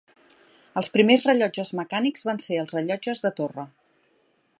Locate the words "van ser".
2.31-2.59